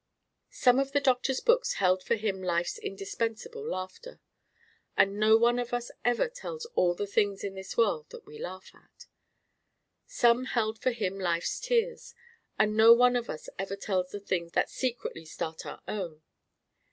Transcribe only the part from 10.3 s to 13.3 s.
held for him life's tears; and no one of